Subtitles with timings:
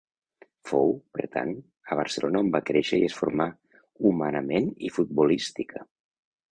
[0.69, 1.51] Fou, per tant,
[1.95, 3.49] a Barcelona on va créixer i es formà,
[4.13, 5.89] humanament i futbolística.